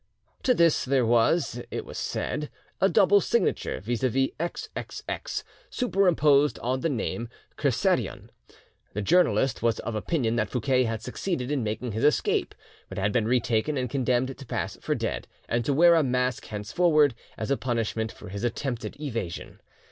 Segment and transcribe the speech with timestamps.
[0.41, 4.01] To this there was, it was said, a double signature, viz.
[4.01, 8.31] "XXX," superimposed on the name "Kersadion."
[8.93, 12.55] The journalist was of opinion that Fouquet had succeeded in making his escape,
[12.89, 16.45] but had been retaken and condemned to pass for dead, and to wear a mask
[16.47, 19.59] henceforward, as a punishment for his attempted evasion.